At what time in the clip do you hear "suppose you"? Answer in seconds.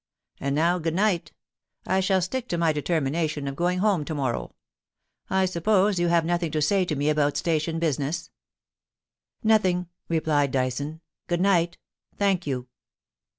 5.45-6.07